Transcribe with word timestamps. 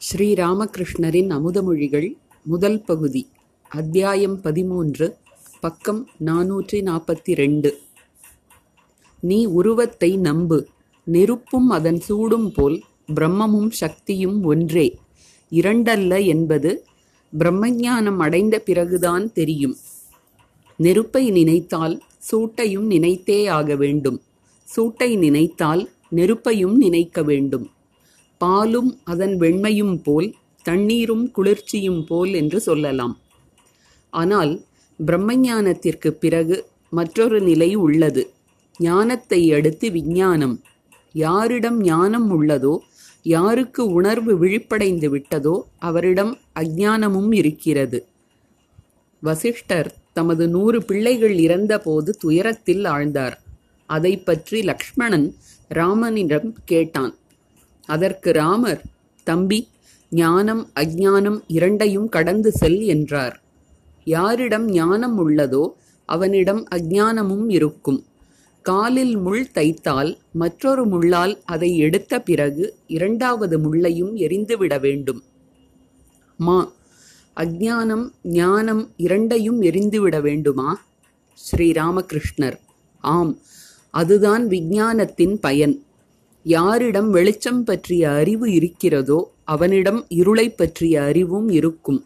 ஸ்ரீராமகிருஷ்ணரின் 0.00 1.30
அமுதமொழிகள் 1.30 2.16
முதல் 2.42 2.82
பகுதி 2.82 3.28
அத்தியாயம் 3.68 4.40
பதிமூன்று 4.40 5.16
பக்கம் 5.60 6.08
நாநூற்றி 6.24 6.78
நாற்பத்தி 6.82 7.34
ரெண்டு 7.34 7.70
நீ 9.20 9.44
உருவத்தை 9.44 10.16
நம்பு 10.16 10.68
நெருப்பும் 11.04 11.68
அதன் 11.68 12.00
சூடும் 12.00 12.52
போல் 12.52 12.82
பிரம்மமும் 13.14 13.68
சக்தியும் 13.68 14.44
ஒன்றே. 14.44 14.98
இரண்டல்ல 15.52 16.26
என்பது 16.26 16.84
பிரம்மஞானம் 17.38 18.16
அடைந்த 18.16 18.58
பிறகுதான் 18.58 19.32
தெரியும். 19.32 19.76
நெருப்பை 20.76 21.30
நினைத்தால் 21.30 22.02
சூட்டையும் 22.30 22.86
நினைத்தே 22.86 23.46
ஆக 23.46 23.76
வேண்டும். 23.76 24.22
சூட்டை 24.64 25.16
நினைத்தால் 25.16 25.90
நெருப்பையும் 26.10 26.76
நினைக்க 26.76 27.22
வேண்டும். 27.22 27.68
பாலும் 28.40 28.90
அதன் 29.12 29.34
வெண்மையும் 29.40 29.96
போல் 30.02 30.28
தண்ணீரும் 30.66 31.24
குளிர்ச்சியும் 31.36 32.02
போல் 32.06 32.32
என்று 32.40 32.58
சொல்லலாம். 32.60 33.14
ஆனால் 34.12 34.52
பிரம்மஞானத்திற்கு 35.00 36.10
பிறகு 36.22 36.56
மற்றொரு 36.98 37.38
நிலை 37.40 37.70
உள்ளது. 37.86 38.22
ஞானத்தை 38.80 39.40
அடுத்து 39.56 39.86
விஞ்ஞானம். 39.90 40.56
யாரிடம் 41.14 41.78
ஞானம் 41.82 42.28
உள்ளதோ 42.36 42.74
யாருக்கு 43.26 43.82
உணர்வு 43.98 44.32
விழிப்படைந்து 44.42 45.08
விட்டதோ 45.14 45.54
அவரிடம் 45.88 46.32
அஞ்ஞானமும் 46.52 47.32
இருக்கிறது. 47.32 47.98
வசிஷ்டர் 49.22 49.90
தமது 50.12 50.44
நூறு 50.48 50.78
பிள்ளைகள் 50.88 51.34
இறந்தபோது 51.38 52.10
துயரத்தில் 52.22 52.84
ஆழ்ந்தார். 52.94 53.36
அதை 53.88 54.12
பற்றி 54.28 54.58
லக்ஷ்மணன் 54.62 55.26
ராமனிடம் 55.70 56.48
கேட்டான். 56.64 57.12
அதற்கு 57.94 58.30
ராமர் 58.32 58.82
தம்பி 59.26 59.60
ஞானம் 60.12 60.62
அஜ்ஞானம் 60.80 61.38
இரண்டையும் 61.46 62.08
கடந்து 62.08 62.50
செல் 62.52 62.80
என்றார். 62.94 63.36
யாரிடம் 64.06 64.66
ஞானம் 64.70 65.16
உள்ளதோ 65.18 65.64
அவனிடம் 66.08 66.62
அஜ்ஞானமும் 66.74 67.46
இருக்கும். 67.48 68.00
காலில் 68.64 69.14
முள் 69.16 69.46
தைத்தால் 69.54 70.10
மற்றொரு 70.32 70.82
முள்ளால் 70.86 71.34
அதை 71.44 71.70
எடுத்த 71.76 72.22
பிறகு 72.28 72.64
இரண்டாவது 72.86 73.56
முள்ளையும் 73.58 74.12
எரிந்துவிட 74.26 74.74
வேண்டும். 74.80 75.20
மா 76.36 76.58
அஜ்ஞானம் 77.36 78.06
ஞானம் 78.22 78.82
இரண்டையும் 78.96 79.60
எரிந்துவிட 79.62 80.16
வேண்டுமா? 80.20 80.70
ஸ்ரீராமகிருஷ்ணர். 81.38 82.58
ஆம் 83.04 83.32
அதுதான் 83.94 84.42
விஞ்ஞானத்தின் 84.46 85.36
பயன். 85.40 85.76
யாரிடம் 86.42 87.10
வெளிச்சம் 87.10 87.64
பற்றிய 87.64 88.10
அறிவு 88.10 88.52
இருக்கிறதோ 88.52 89.32
அவனிடம் 89.44 90.04
இருளை 90.08 90.50
பற்றிய 90.50 91.02
அறிவும் 91.02 91.48
இருக்கும். 91.48 92.04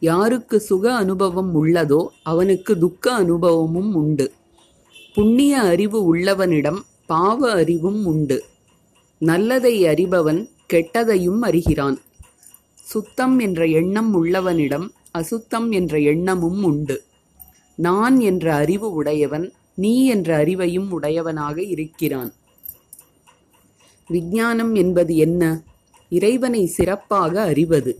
யாருக்கு 0.00 0.60
சுக 0.60 0.94
அனுபவம் 0.94 1.64
உள்ளதோ 1.64 2.06
அவனுக்கு 2.22 2.78
துக்க 2.78 3.12
அனுபவமும் 3.12 3.94
உண்டு. 3.94 4.32
புண்ணிய 5.14 5.60
அறிவு 5.60 6.16
உள்ளவனிடம் 6.16 6.80
பாவ 7.06 7.52
அறிவும் 7.52 8.04
உண்டு. 8.06 8.44
நல்லதை 9.18 9.82
அறிபவன் 9.82 10.48
கெட்டதையும் 10.72 11.38
அறிகிறான். 11.38 11.98
சுத்தம் 12.74 13.38
என்ற 13.38 13.66
எண்ணம் 13.66 14.24
உள்ளவனிடம் 14.24 14.88
அசுத்தம் 15.10 15.70
என்ற 15.70 15.98
எண்ணமும் 15.98 16.62
உண்டு. 16.62 17.02
நான் 17.74 18.20
என்ற 18.20 18.54
அறிவு 18.54 18.92
உடையவன் 18.92 19.52
நீ 19.74 20.06
என்ற 20.06 20.44
அறிவையும் 20.44 20.88
உடையவனாக 20.88 21.62
இருக்கிறான். 21.62 22.32
விஞ்ஞானம் 24.08 24.74
என்பது 24.74 25.16
என்ன? 25.16 25.62
இறைவனை 26.08 26.66
சிறப்பாக 26.66 27.40
அறிவது. 27.40 27.98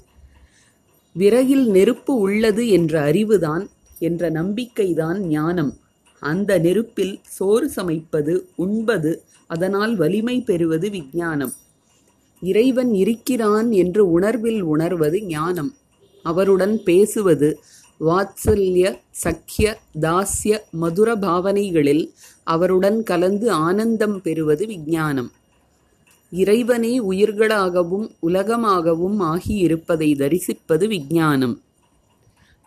விறகில் 1.18 1.66
நெருப்பு 1.66 2.14
உள்ளது 2.16 2.68
என்ற 2.68 3.12
அறிவுதான் 3.12 3.66
என்ற 3.98 4.30
நம்பிக்கைதான் 4.30 5.20
ஞானம். 5.20 5.76
அந்த 6.20 6.58
நெருப்பில் 6.58 7.20
சோறு 7.28 7.70
சமைப்பது 7.76 8.40
உண்பது 8.56 9.22
அதனால் 9.46 9.96
வலிமை 9.96 10.40
பெறுவது 10.40 10.90
விஞ்ஞானம். 10.90 11.52
இறைவன் 12.40 12.94
இருக்கிறான் 12.94 13.72
என்று 13.72 14.10
உணர்வில் 14.10 14.60
உணர்வது 14.62 15.22
ஞானம். 15.22 15.74
அவருடன் 16.22 16.82
பேசுவது 16.82 17.60
வாத்சல்ய 18.00 18.94
சக்கிய 19.10 19.78
தாஸ்ய 20.00 20.58
மதுர 20.70 21.14
பாவனைகளில் 21.16 22.12
அவருடன் 22.44 23.02
கலந்து 23.02 23.50
ஆனந்தம் 23.50 24.22
பெறுவது 24.22 24.66
விஞ்ஞானம். 24.66 25.30
இறைவனே 26.42 26.94
உயிர்களாகவும் 27.00 28.06
உலகமாகவும் 28.22 29.18
ஆகியிருப்பதை 29.32 30.08
தரிசிப்பது 30.16 30.84
விஞ்ஞானம். 30.88 31.56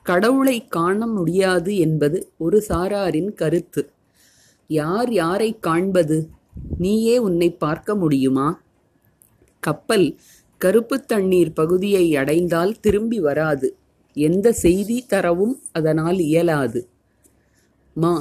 கடவுளை 0.06 0.58
காண 0.68 1.08
முடியாது 1.08 1.72
என்பது 1.78 2.20
ஒரு 2.38 2.58
சாராரின் 2.70 3.32
கருத்து. 3.34 3.82
யார் 4.70 5.12
யாரை 5.14 5.50
காண்பது? 5.60 6.18
நீயே 6.78 7.16
உன்னை 7.18 7.50
பார்க்க 7.52 7.96
முடியுமா? 7.96 8.48
கப்பல் 9.64 10.08
கருப்பு 10.62 10.98
தண்ணீர் 11.06 11.54
பகுதியை 11.54 12.06
அடைந்தால் 12.16 12.80
திரும்பி 12.80 13.20
வராது. 13.20 13.68
எந்த 14.18 14.48
செய்தி 14.64 14.98
தரவும் 15.08 15.56
அதனால் 15.72 16.20
இயலாது. 16.20 16.82
மா 17.96 18.16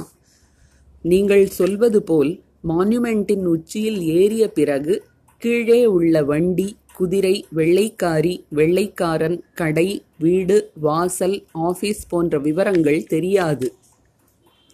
நீங்கள் 1.05 1.45
சொல்வது 1.49 1.99
போல் 2.03 2.31
மான்யுமெண்டின் 2.67 3.45
உச்சியில் 3.45 3.99
ஏறிய 4.17 4.45
பிறகு 4.51 4.95
கீழே 5.41 5.85
உள்ள 5.85 6.23
வண்டி 6.23 6.77
குதிரை 6.93 7.45
வெள்ளைக்காரி 7.55 8.45
வெள்ளைக்காரன் 8.49 9.43
கடை 9.53 10.03
வீடு 10.17 10.71
வாசல் 10.75 11.45
ஆபீஸ் 11.51 12.07
போன்ற 12.07 12.39
விவரங்கள் 12.39 13.03
தெரியாது. 13.03 13.73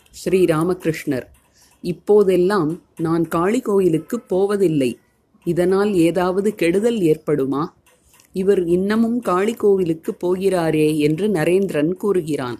ஸ்ரீ 0.10 0.46
ராமகிருஷ்ணர் 0.46 1.24
இப்போதெல்லாம் 1.82 2.82
நான் 2.98 3.28
காளி 3.28 3.60
கோயிலுக்கு 3.60 4.20
போவதில்லை. 4.20 4.98
இதனால் 5.44 5.94
ஏதாவது 5.94 6.56
கெடுதல் 6.56 6.98
ஏற்படுமா? 6.98 7.68
இவர் 8.34 8.68
இன்னமும் 8.68 9.20
காளி 9.20 9.54
கோவிலுக்கு 9.54 10.18
போகிறாரே 10.24 10.98
என்று 10.98 11.28
நரேந்திரன் 11.28 11.94
கூறுகிறான். 11.94 12.60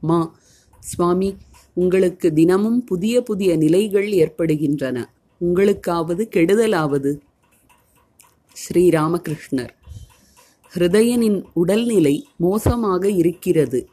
மா 0.00 0.34
சுவாமி 0.80 1.36
உங்களுக்கு 1.74 2.32
தினமும் 2.32 2.84
புதிய 2.84 3.22
புதிய 3.22 3.56
நிலைகள் 3.56 4.12
ஏற்படுகின்றன. 4.12 5.13
உங்களுக்காவது 5.40 6.28
கெடுதலாவது. 6.36 7.20
ஸ்ரீராமகிருஷ்ணர் 8.56 9.72
ஹிருதயனின் 10.74 11.44
உடல்நிலை 11.52 12.26
மோசமாக 12.36 13.10
இருக்கிறது. 13.10 13.88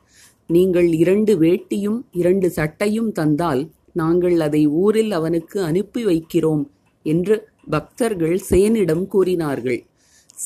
நீங்கள் 0.48 0.94
இரண்டு 0.94 1.40
வேட்டியும் 1.40 2.02
இரண்டு 2.12 2.50
சட்டையும் 2.50 3.12
தந்தால் 3.12 3.70
நாங்கள் 3.94 4.40
அதை 4.40 4.68
ஊரில் 4.68 5.12
அவனுக்கு 5.12 5.64
அனுப்பி 5.64 6.06
வைக்கிறோம் 6.06 6.68
என்று 7.04 7.48
பக்தர்கள் 7.70 8.42
சேனிடம் 8.50 9.08
கூறினார்கள். 9.08 9.84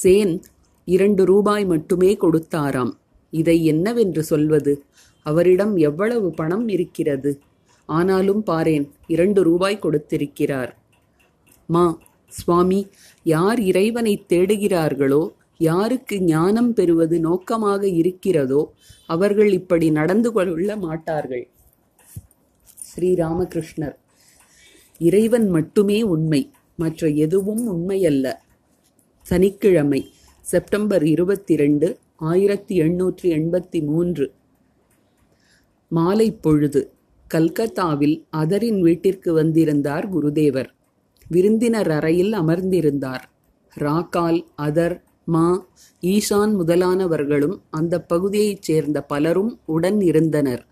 சேன் 0.04 0.42
இரண்டு 0.86 1.26
ரூபாய் 1.26 1.66
மட்டுமே 1.66 2.18
கொடுத்தாராம். 2.22 2.92
இதை 3.30 3.66
என்னவென்று 3.66 4.24
சொல்வது? 4.24 4.86
அவரிடம் 5.24 5.76
எவ்வளவு 5.76 6.32
பணம் 6.32 6.68
இருக்கிறது? 6.68 7.42
ஆனாலும் 7.86 8.44
பாரேன் 8.46 8.90
இரண்டு 9.08 9.44
ரூபாய் 9.44 9.80
கொடுத்திருக்கிறார். 9.80 10.85
மா 11.70 11.98
சுவாமி 12.32 12.88
யார் 13.24 13.60
இறைவனை 13.60 14.26
தேடுகிறார்களோ 14.30 15.32
யாருக்கு 15.58 16.22
ஞானம் 16.22 16.74
பெறுவது 16.74 17.20
நோக்கமாக 17.20 17.88
இருக்கிறதோ 17.88 18.74
அவர்கள் 19.06 19.52
இப்படி 19.52 19.92
நடந்து 19.92 20.32
கொள்ள 20.32 20.78
மாட்டார்கள். 20.78 21.48
ஸ்ரீராமகிருஷ்ணர் 22.90 23.96
இறைவன் 25.00 25.50
மட்டுமே 25.50 26.04
உண்மை 26.04 26.52
மற்ற 26.76 27.10
எதுவும் 27.10 27.64
உண்மையல்ல. 27.68 28.34
சனிக்கிழமை 29.26 30.02
செப்டம்பர் 30.46 31.04
இருபத்தி 31.04 31.56
ரெண்டு 31.56 31.88
ஆயிரத்தி 32.16 32.82
எண்ணூற்றி 32.82 33.28
எண்பத்தி 33.40 33.84
மூன்று. 33.84 34.32
மாலை 35.92 36.32
பொழுது 36.32 36.94
கல்கத்தாவில் 37.28 38.26
அதரின் 38.32 38.82
வீட்டிற்கு 38.82 39.34
வந்திருந்தார் 39.34 40.08
குருதேவர். 40.14 40.75
விருந்தினர் 41.28 41.92
அறையில் 41.92 42.32
அமர்ந்திருந்தார். 42.32 43.24
ராக்கால் 43.80 44.46
அதர் 44.58 45.02
மா 45.26 45.66
ஈசான் 46.02 46.54
முதலானவர்களும் 46.60 47.58
அந்த 47.70 48.02
பகுதியைச் 48.02 48.62
சேர்ந்த 48.62 49.02
பலரும் 49.02 49.60
உடன் 49.66 50.02
இருந்தனர். 50.02 50.66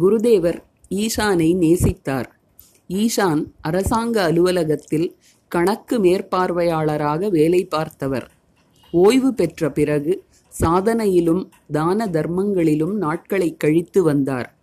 குருதேவர் 0.00 0.62
ஈசானை 0.90 1.56
நேசித்தார். 1.56 2.26
ஈசான் 2.88 3.52
அரசாங்க 3.60 4.22
அலுவலகத்தில் 4.22 5.16
கணக்கு 5.48 5.98
மேற்பார்வையாளராக 5.98 7.28
வேலை 7.28 7.64
பார்த்தவர். 7.64 8.30
ஓய்வு 8.90 9.34
பெற்ற 9.34 9.70
பிறகு 9.70 10.24
சாதனையிலும் 10.60 11.48
தான 11.72 12.06
தர்மங்களிலும் 12.06 12.92
நாட்களை 12.92 13.56
கழித்து 13.56 14.02
வந்தார். 14.02 14.59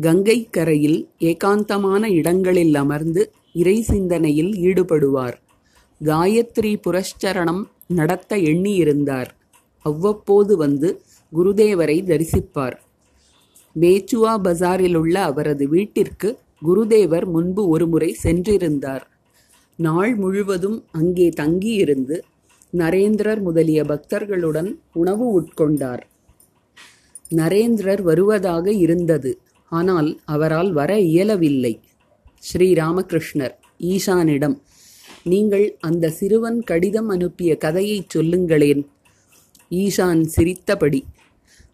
கங்கை 0.00 0.48
கரையில் 0.50 1.08
ஏகாந்தமான 1.20 2.10
இடங்களில் 2.10 2.74
அமர்ந்து 2.74 3.32
இறை 3.52 3.82
சிந்தனையில் 3.82 4.52
ஈடுபடுவார். 4.52 5.36
காயத்ரி 6.04 6.72
புரஷ்சரணம் 6.86 7.62
நடத்த 7.88 8.36
எண்ணியிருந்தார். 8.36 9.26
அவ்வப்போது 9.82 10.56
வந்து 10.56 11.02
குருதேவரை 11.32 11.98
தரிசிப்பார். 12.02 12.76
மேச்சுவா 13.80 14.32
பஜாரிலுள்ள 14.44 15.12
அவரது 15.12 15.68
வீட்டிற்கு 15.68 16.38
குருதேவர் 16.66 17.24
முன்பு 17.24 17.68
ஒருமுறை 17.68 18.16
சென்றிருந்தார். 18.22 19.02
நாள் 19.76 20.14
முழுவதும் 20.14 20.84
அங்கே 20.92 21.28
தங்கியிருந்து 21.28 22.24
நரேந்திரர் 22.72 23.40
முதலிய 23.42 23.84
பக்தர்களுடன் 23.84 24.78
உணவு 24.92 25.40
உட்கொண்டார். 25.40 26.02
நரேந்திரர் 27.30 28.02
வருவதாக 28.02 28.72
இருந்தது. 28.72 29.38
ஆனால் 29.72 30.08
அவரால் 30.24 30.72
வர 30.72 30.90
இயலவில்லை. 31.00 31.74
ஸ்ரீ 32.38 32.68
ராமகிருஷ்ணர் 32.72 33.54
ஈசானிடம் 33.80 34.56
நீங்கள் 35.24 35.66
அந்த 35.80 36.10
சிறுவன் 36.10 36.58
கடிதம் 36.62 37.08
அனுப்பிய 37.08 37.56
கதையைச் 37.56 38.10
சொல்லுங்களேன். 38.10 38.82
ஈசான் 39.70 40.22
சிரித்தபடி 40.34 41.00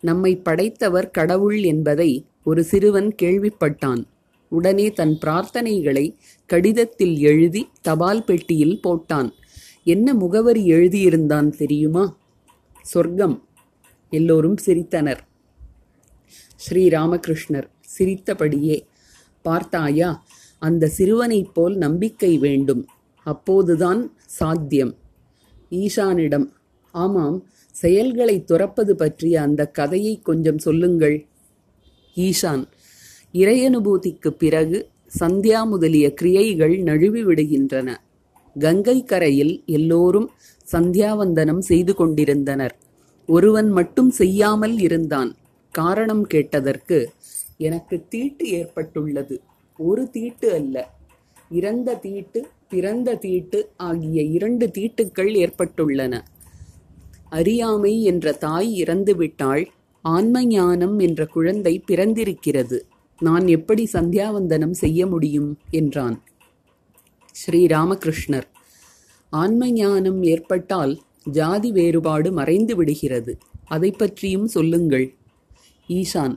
நம்மை 0.01 0.33
படைத்தவர் 0.37 1.11
கடவுள் 1.11 1.59
என்பதை 1.63 2.11
ஒரு 2.45 2.63
சிறுவன் 2.65 3.09
கேள்விப்பட்டான். 3.23 4.03
உடனே 4.53 4.87
தன் 4.91 5.15
பிரார்த்தனைகளை 5.25 6.07
கடிதத்தில் 6.47 7.17
எழுதி 7.21 7.63
தபால் 7.81 8.25
பெட்டியில் 8.25 8.81
போட்டான். 8.85 9.31
என்ன 9.85 10.15
முகவரி 10.15 10.63
எழுதியிருந்தான் 10.69 11.51
தெரியுமா? 11.57 12.05
சொர்க்கம். 12.83 13.37
எல்லோரும் 14.13 14.59
சிரித்தனர். 14.67 15.23
ஸ்ரீ 16.57 16.83
ராமகிருஷ்ணர் 16.89 17.69
சிரித்தபடியே 17.89 18.87
பார்த்தாயா 19.43 20.25
அந்த 20.59 20.87
சிறுவனைப் 20.87 21.55
போல் 21.55 21.77
நம்பிக்கை 21.77 22.39
வேண்டும். 22.39 22.87
அப்போதுதான் 23.25 24.13
சாத்தியம். 24.27 24.95
ஈஷானிடம் 25.71 26.49
ஆமாம் 26.93 27.45
செயல்களை 27.73 28.45
துறப்பது 28.45 28.91
பற்றிய 28.91 29.41
அந்த 29.41 29.67
கதையை 29.67 30.21
கொஞ்சம் 30.21 30.59
சொல்லுங்கள். 30.59 31.27
ஈஷான் 32.15 32.67
இறையனுபூதிக்குப் 33.33 34.39
பிறகு 34.39 34.89
சந்தியா 35.21 35.67
முதலிய 35.67 36.15
கிரியைகள் 36.15 36.79
நழுவி 36.79 37.25
விடுகின்றன. 37.25 37.97
கங்கை 38.59 39.05
கரையில் 39.05 39.63
எல்லோரும் 39.67 40.31
சந்தியாவந்தனம் 40.73 41.59
செய்து 41.59 41.95
கொண்டிருந்தனர். 41.95 42.79
ஒருவன் 43.27 43.69
மட்டும் 43.69 44.11
செய்யாமல் 44.11 44.79
இருந்தான். 44.79 45.37
காரணம் 45.71 46.27
கேட்டதற்கு 46.27 47.11
எனக்கு 47.59 48.07
தீட்டு 48.09 48.47
ஏற்பட்டுள்ளது. 48.47 49.41
ஒரு 49.77 50.11
தீட்டு 50.11 50.53
அல்ல. 50.53 50.95
இறந்த 51.51 51.95
தீட்டு 51.95 52.49
பிறந்த 52.69 53.15
தீட்டு 53.15 53.71
ஆகிய 53.77 54.23
இரண்டு 54.23 54.67
தீட்டுக்கள் 54.67 55.35
ஏற்பட்டுள்ளன. 55.35 56.21
அறியாமை 57.31 58.03
என்ற 58.03 58.33
தாய் 58.33 58.83
இறந்துவிட்டாள் 58.83 59.67
ஆன்ம 60.03 60.45
ஞானம் 60.45 60.99
என்ற 60.99 61.27
குழந்தை 61.27 61.83
பிறந்திருக்கிறது. 61.87 62.87
நான் 63.21 63.47
எப்படி 63.47 63.89
சந்தியாவந்தனம் 63.93 64.71
செய்ய 64.71 65.07
முடியும்? 65.07 65.59
என்றான். 65.71 66.23
ஸ்ரீ 67.33 67.67
ராமகிருஷ்ணர் 67.67 68.49
ஆன்ம 69.31 69.71
ஞானம் 69.71 70.23
ஏற்பட்டால் 70.23 71.01
ஜாதி 71.25 71.73
வேறுபாடு 71.73 72.33
மறைந்து 72.33 72.77
விடுகிறது. 72.77 73.39
அதை 73.65 73.91
பற்றியும் 73.91 74.47
சொல்லுங்கள். 74.47 75.15
ஈசான். 75.89 76.35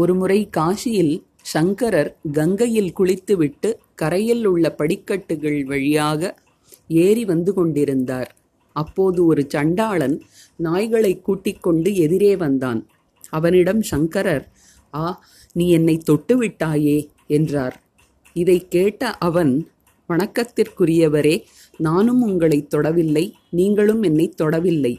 ஒருமுறை 0.00 0.38
காசியில் 0.56 1.14
சங்கரர் 1.52 2.10
கங்கையில் 2.32 2.92
குளித்துவிட்டு 2.92 3.68
கரையில் 3.94 4.44
உள்ள 4.44 4.66
படிக்கட்டுகள் 4.74 5.60
வழியாக 5.64 6.32
ஏறி 7.04 7.24
வந்து 7.24 7.52
கொண்டிருந்தார். 7.54 8.30
அப்போது 8.76 9.20
ஒரு 9.26 9.42
சண்டாளன் 9.48 10.16
நாய்களை 10.62 11.12
கூட்டிக் 11.20 11.62
கொண்டு 11.62 11.90
எதிரே 11.96 12.32
வந்தான். 12.36 12.80
அவனிடம் 13.30 13.82
சங்கரர் 13.82 14.46
ஆ 14.94 15.06
நீ 15.52 15.66
என்னை 15.70 15.96
தொட்டுவிட்டாயே 16.10 16.98
என்றார். 17.26 17.76
இதை 18.36 18.58
கேட்ட 18.68 19.10
அவன் 19.28 19.52
வணக்கத்திற்குரியவரே 20.08 21.36
நானும் 21.78 22.22
உங்களை 22.22 22.58
தொடவில்லை 22.74 23.24
நீங்களும் 23.50 24.02
என்னை 24.02 24.26
தொடவில்லை. 24.42 24.94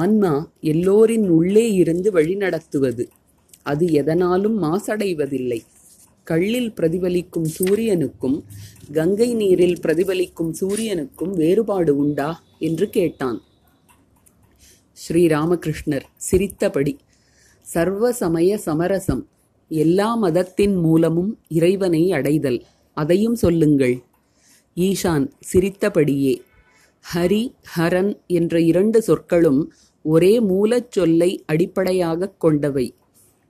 ஆன்மா 0.00 0.32
எல்லோரின் 0.72 1.28
உள்ளே 1.28 1.66
இருந்து 1.72 2.08
வழிநடத்துவது. 2.12 3.04
அது 3.66 3.92
எதனாலும் 3.92 4.62
மாசடைவதில்லை. 4.62 5.60
கள்ளில் 6.24 6.72
பிரதிபலிக்கும் 6.72 7.48
சூரியனுக்கும் 7.58 8.42
கங்கை 8.92 9.34
நீரில் 9.34 9.80
பிரதிபலிக்கும் 9.82 10.52
சூரியனுக்கும் 10.60 11.32
வேறுபாடு 11.32 11.96
உண்டா? 11.96 12.42
என்று 12.58 12.90
கேட்டான். 12.90 13.40
ஸ்ரீராமகிருஷ்ணர் 14.92 16.02
சிரித்தபடி 16.16 16.96
சர்வ 17.60 18.12
சமய 18.12 18.58
சமரசம் 18.58 19.28
எல்லா 19.68 20.14
மதத்தின் 20.14 20.74
மூலமும் 20.74 21.38
இறைவனை 21.48 22.12
அடைதல். 22.12 22.64
அதையும் 22.94 23.34
சொல்லுங்கள். 23.34 24.02
ஈஷான் 24.76 25.30
சிரித்தபடியே 25.40 26.42
ஹரி 27.14 27.54
ஹரன் 27.76 28.26
என்ற 28.26 28.60
இரண்டு 28.60 29.02
சொற்களும் 29.02 29.72
ஒரே 30.02 30.40
மூலச் 30.40 30.90
சொல்லை 30.90 31.44
அடிப்படையாகக் 31.46 32.40
கொண்டவை. 32.40 32.94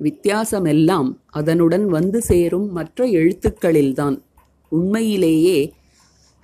வித்தியாசமெல்லாம் 0.02 1.16
அதனுடன் 1.26 1.86
வந்து 1.86 2.22
சேரும் 2.22 2.72
மற்ற 2.72 3.06
எழுத்துக்களில்தான். 3.06 4.22
உண்மையிலேயே 4.68 5.72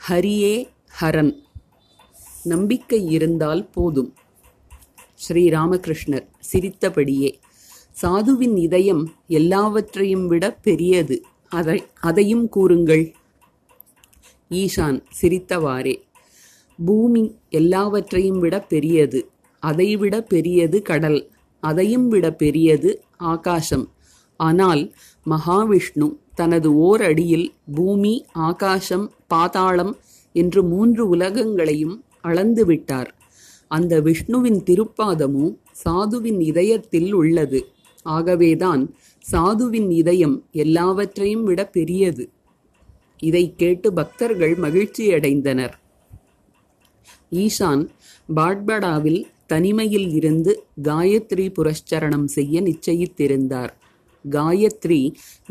ஹரியே 0.08 0.68
ஹரன். 1.00 1.34
நம்பிக்கை 2.44 3.06
இருந்தால் 3.06 3.70
போதும். 3.70 4.14
ஸ்ரீராமகிருஷ்ணர் 5.28 6.26
சிரித்தபடியே 6.38 7.38
சாதுவின் 8.02 8.56
இதயம் 8.56 9.14
எல்லாவற்றையும் 9.26 10.26
விட 10.26 10.52
பெரியது. 10.52 11.22
அதை 11.48 11.84
அதையும் 12.00 12.48
கூறுங்கள். 12.48 13.14
ஈஷான் 14.50 15.02
சிரித்தவாறே 15.20 16.02
பூமி 16.84 17.38
எல்லாவற்றையும் 17.48 18.38
விட 18.38 18.60
பெரியது. 18.60 19.30
அதைவிட 19.58 20.22
பெரியது 20.22 20.82
கடல். 20.82 21.30
அதையும் 21.60 22.08
விட 22.08 22.32
பெரியது 22.32 23.04
ஆகாசம். 23.30 23.86
ஆனால் 24.40 24.82
மகாவிஷ்ணு 25.26 26.06
தனது 26.34 26.68
ஓர் 26.86 27.02
அடியில் 27.02 27.48
பூமி 27.74 28.14
ஆகாசம் 28.48 29.06
பாதாளம் 29.26 29.92
என்று 30.34 30.60
மூன்று 30.62 31.02
உலகங்களையும் 31.08 31.96
அளந்து 32.20 32.62
விட்டார். 32.66 33.10
அந்த 33.70 33.94
விஷ்ணுவின் 34.00 34.60
திருப்பாதமோ 34.70 35.46
சாதுவின் 35.84 36.40
இதயத்தில் 36.40 37.10
உள்ளது. 37.12 37.60
ஆகவேதான் 38.06 38.82
சாதுவின் 39.24 39.90
இதயம் 39.90 40.36
எல்லாவற்றையும் 40.62 41.44
விட 41.44 41.60
பெரியது. 41.66 42.24
இதை 43.20 43.44
கேட்டு 43.56 43.88
பக்தர்கள் 43.92 44.54
மகிழ்ச்சியடைந்தனர். 44.56 45.74
ஈசான் 47.32 47.82
பாட்படாவில் 48.28 49.20
தனிமையில் 49.52 50.08
இருந்து 50.12 50.52
காயத்ரி 50.82 51.46
புரஸ்சரணம் 51.56 52.28
செய்ய 52.36 52.54
நிச்சயித்திருந்தார். 52.62 53.72
காயத்ரி 54.24 55.00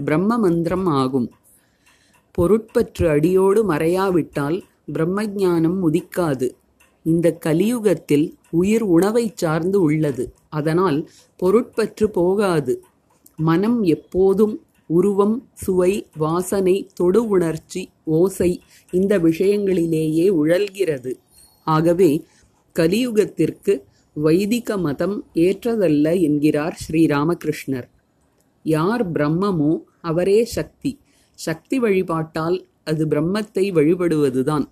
பிரம்ம 0.06 0.38
மந்திரம் 0.38 0.88
ஆகும். 1.02 1.28
பொருட்பற்று 2.36 3.06
அடியோடு 3.08 3.62
மறையாவிட்டால் 3.72 4.58
பிரம்மஞானம் 4.94 5.78
உதிக்காது. 5.88 6.48
இந்த 7.06 7.28
கலியுகத்தில் 7.46 8.26
உயிர் 8.52 8.86
உணவைச் 8.98 9.38
சார்ந்து 9.38 9.78
உள்ளது. 9.82 10.26
அதனால் 10.50 11.00
பொருட்பற்று 11.40 12.06
போகாது. 12.12 12.74
மனம் 13.40 13.80
எப்போதும் 13.94 14.56
உருவம் 14.90 15.36
சுவை 15.54 15.94
வாசனை 16.18 16.76
தொடு 16.94 17.22
உணர்ச்சி 17.28 17.82
ஓசை 18.16 18.52
இந்த 18.92 19.14
விஷயங்களிலேயே 19.20 20.26
உழல்கிறது. 20.42 21.12
ஆகவே 21.68 22.10
கலியுகத்திற்கு 22.76 23.74
வைதிக 24.14 24.78
மதம் 24.78 25.26
ஏற்றதல்ல 25.34 26.22
என்கிறார் 26.22 26.78
ஸ்ரீராமகிருஷ்ணர். 26.88 27.88
யார் 28.64 29.12
பிரம்மமோ 29.12 29.82
அவரே 30.02 30.46
சக்தி. 30.46 31.00
சக்தி 31.34 31.80
வழிபாட்டால் 31.80 32.66
அது 32.84 33.08
பிரம்மத்தை 33.08 33.66
வழிபடுவதுதான். 33.72 34.66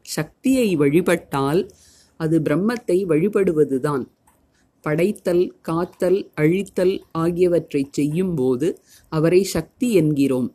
சக்தியை 0.00 0.76
வழிபட்டால் 0.76 1.70
அது 2.16 2.40
பிரம்மத்தை 2.40 2.98
வழிபடுவதுதான். 3.08 4.04
படைத்தல் 4.80 5.54
காத்தல் 5.60 6.30
அழித்தல் 6.34 7.04
ஆகியவற்றைச் 7.12 7.92
செய்யும்போது 7.92 8.80
அவரை 9.08 9.42
சக்தி 9.42 9.92
என்கிறோம். 9.92 10.54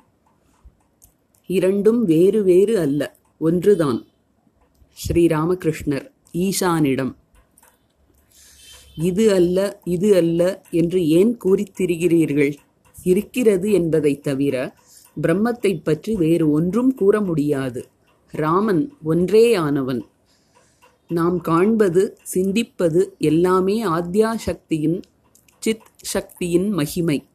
இரண்டும் 1.46 2.04
வேறு 2.04 2.44
வேறு 2.44 2.80
அல்ல 2.80 3.18
ஒன்றுதான். 3.38 4.06
ஸ்ரீராமகிருஷ்ணர் 4.98 6.08
ஈசானிடம். 6.34 7.14
இது 8.96 9.34
அல்ல 9.34 9.82
இது 9.84 10.16
அல்ல 10.16 10.66
என்று 10.72 11.08
ஏன் 11.08 11.38
கூறித் 11.38 11.82
திரிகிறீர்கள் 11.82 12.54
இருக்கிறது 13.04 13.72
என்பதைத் 13.72 14.24
தவிர 14.24 14.76
பிரம்மத்தைப் 15.22 15.86
பற்றி 15.86 16.16
வேறு 16.16 16.52
ஒன்றும் 16.52 16.96
கூற 16.96 17.22
முடியாது. 17.22 17.88
ராமன் 18.30 18.94
ஒன்றேயானவன். 19.06 20.02
நாம் 21.08 21.42
காண்பது 21.42 22.18
சிந்திப்பது 22.34 23.18
எல்லாமே 23.18 23.82
ஆத்யா 23.82 24.36
சக்தியின் 24.36 25.02
சித் 25.60 25.86
சக்தியின் 25.96 26.70
மகிமை. 26.70 27.28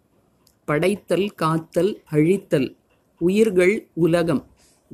படைத்தல் 0.64 1.28
காத்தல் 1.28 2.02
அழித்தல் 2.04 2.76
உயிர்கள் 3.18 3.88
உலகம் 3.94 4.46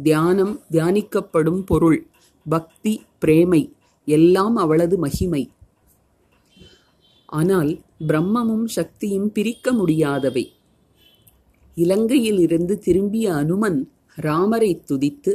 தியானம் 0.03 0.61
தியானிக்கப்படும் 0.71 1.61
பொருள் 1.61 2.07
பக்தி 2.49 3.03
பிரேமை 3.19 3.73
எல்லாம் 4.05 4.57
அவளது 4.57 4.99
மகிமை. 4.99 5.51
ஆனால் 7.33 7.71
பிரம்மமும் 8.09 8.67
சக்தியும் 8.77 9.29
பிரிக்க 9.33 9.73
முடியாதவை. 9.73 10.45
இலங்கையிலிருந்து 11.77 12.75
திரும்பிய 12.79 13.27
அனுமன் 13.35 13.79
ராமரை 14.19 14.73
துதித்து 14.91 15.33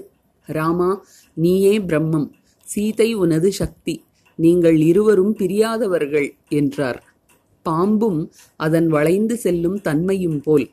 ராமா 0.47 0.91
நீயே 1.37 1.75
பிரம்மம் 1.79 2.27
சீதை 2.67 3.09
உனது 3.13 3.49
சக்தி 3.51 3.95
நீங்கள் 4.39 4.77
இருவரும் 4.81 5.33
பிரியாதவர்கள் 5.35 6.27
என்றார். 6.49 6.99
பாம்பும் 7.65 8.19
அதன் 8.55 8.87
வளைந்து 8.87 9.35
செல்லும் 9.37 9.79
தன்மையும் 9.81 10.39
போல். 10.41 10.67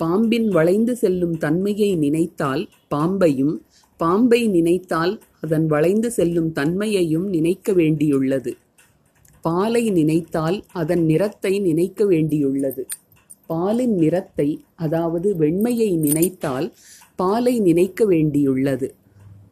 பாம்பின் 0.00 0.48
வளைந்து 0.48 0.94
செல்லும் 0.96 1.36
தன்மையை 1.38 1.90
நினைத்தால் 1.96 2.62
பாம்பையும் 2.94 3.54
பாம்பை 4.00 4.40
நினைத்தால் 4.48 5.14
அதன் 5.40 5.66
வளைந்து 5.66 6.08
செல்லும் 6.10 6.50
தன்மையையும் 6.52 7.26
நினைக்க 7.28 7.72
வேண்டியுள்ளது. 7.72 8.52
பாலை 9.42 9.90
நினைத்தால் 9.90 10.64
அதன் 10.72 11.04
நிறத்தை 11.04 11.58
நினைக்க 11.58 12.04
வேண்டியுள்ளது. 12.04 12.82
பாலின் 13.46 13.94
நிறத்தை 13.94 14.48
அதாவது 14.74 15.28
வெண்மையை 15.38 15.96
நினைத்தால் 15.96 16.74
பாலை 17.16 17.60
நினைக்க 17.60 18.04
வேண்டியுள்ளது. 18.06 18.88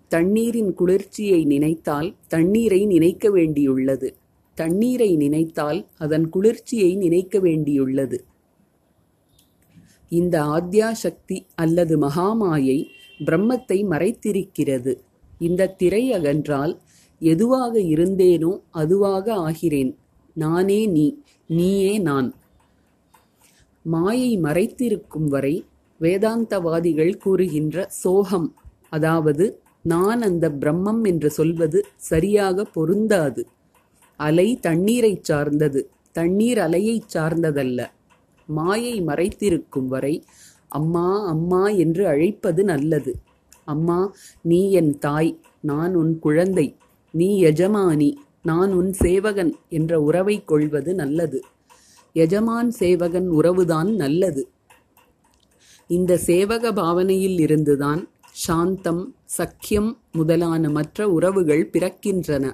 தண்ணீரின் 0.09 0.75
குளிர்ச்சியை 0.75 1.45
நினைத்தால் 1.45 2.09
தண்ணீரை 2.29 2.87
நினைக்க 2.87 3.31
வேண்டியுள்ளது. 3.31 4.09
தண்ணீரை 4.55 5.17
நினைத்தால் 5.17 5.87
அதன் 5.99 6.29
குளிர்ச்சியை 6.29 6.97
நினைக்க 6.97 7.39
வேண்டியுள்ளது. 7.39 8.19
இந்த 10.09 10.43
ஆத்யா 10.43 10.93
சக்தி 10.93 11.47
அல்லது 11.55 11.99
மகாமாயை 11.99 12.79
பிரம்மத்தை 13.25 13.79
மறைத்திருக்கிறது. 13.87 14.95
இந்த 15.39 15.67
திரை 15.67 16.13
அகன்றால் 16.13 16.73
எதுவாக 17.21 17.79
இருந்தேனோ 17.79 18.61
அதுவாக 18.71 19.35
ஆகிறேன். 19.35 19.91
நானே 20.37 20.87
நீ 20.87 21.07
நீயே 21.47 21.99
நான். 21.99 22.35
மாயை 23.85 24.39
மறைத்திருக்கும் 24.39 25.29
வரை 25.29 25.55
வேதாந்தவாதிகள் 26.01 27.15
கூறுகின்ற 27.17 27.87
சோகம் 27.89 28.55
அதாவது 28.89 29.61
நான் 29.83 30.23
அந்த 30.23 30.51
பிரம்மம் 30.51 31.03
என்று 31.07 31.31
சொல்வது 31.31 31.85
சரியாக 31.97 32.65
பொருந்தாது. 32.65 33.47
அலை 34.17 34.59
தண்ணீரைச் 34.63 35.25
சார்ந்தது 35.25 35.81
தண்ணீர் 36.13 36.59
அலையைச் 36.59 37.11
சார்ந்ததல்ல. 37.15 37.81
மாயை 38.49 39.03
மறைத்திருக்கும் 39.03 39.87
வரை 39.87 40.25
அம்மா 40.69 41.27
அம்மா 41.27 41.69
என்று 41.69 42.07
அழைப்பது 42.07 42.65
நல்லது. 42.65 43.13
அம்மா 43.65 44.13
நீ 44.43 44.71
என் 44.73 44.99
தாய் 44.99 45.41
நான் 45.61 45.95
உன் 45.95 46.19
குழந்தை. 46.19 46.67
நீ 47.15 47.43
எஜமானி 47.45 48.11
நான் 48.43 48.73
உன் 48.73 48.93
சேவகன் 48.93 49.53
என்ற 49.69 50.01
உறவை 50.01 50.45
கொள்வது 50.45 50.95
நல்லது. 50.95 51.39
எஜமான் 52.13 52.71
சேவகன் 52.71 53.29
உறவுதான் 53.31 53.91
நல்லது. 53.95 54.43
இந்த 55.91 56.19
சேவக 56.27 56.73
பாவனையில் 56.73 57.39
இருந்துதான் 57.39 58.09
சாந்தம் 58.47 59.15
சக்கியம் 59.39 59.91
முதலான 60.13 60.71
மற்ற 60.71 61.09
உறவுகள் 61.09 61.71
பிறக்கின்றன. 61.73 62.45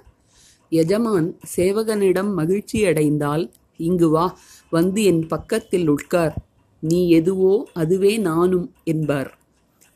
எஜமான் 0.73 1.29
சேவகனிடம் 1.57 2.31
மகிழ்ச்சியடைந்தால் 2.39 3.45
இங்கு 3.77 4.09
வா 4.11 4.27
வந்து 4.71 5.05
என் 5.05 5.27
பக்கத்தில் 5.27 5.89
உட்கார். 5.89 6.35
நீ 6.83 7.09
எதுவோ 7.09 7.55
அதுவே 7.73 8.19
நானும் 8.19 8.67
என்பார். 8.85 9.31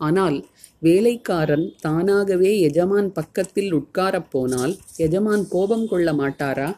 ஆனால் 0.01 0.37
வேலைக்காரன் 0.81 1.75
தானாகவே 1.81 2.61
எஜமான் 2.61 3.13
பக்கத்தில் 3.13 3.75
உட்காரப் 3.75 4.31
போனால் 4.31 4.77
எஜமான் 4.97 5.49
கோபம் 5.49 5.89
கொள்ள 5.89 6.13
மாட்டாரா? 6.13 6.77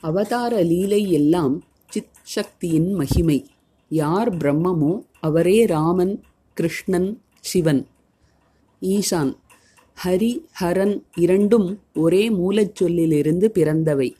அவதார 0.00 0.62
லீலை 0.62 1.12
எல்லாம் 1.12 1.64
சித் 1.88 2.14
சக்தியின் 2.22 2.92
மகிமை. 2.92 3.46
யார் 3.88 4.36
பிரம்மமோ 4.36 5.06
அவரே 5.20 5.64
ராமன் 5.64 6.22
கிருஷ்ணன் 6.54 7.22
சிவன். 7.40 7.86
ஈசான் 8.82 9.36
ஹரி 10.04 10.44
ஹரன் 10.60 11.02
இரண்டும் 11.16 11.80
ஒரே 11.94 12.30
மூலச்சொல்லிலிருந்து 12.30 13.44
பிறந்தவை. 13.44 14.14